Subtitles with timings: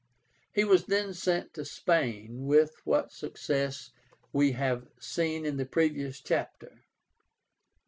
[0.51, 3.91] He was then sent to Spain, with what success
[4.33, 6.79] we have seen in the previous chapter.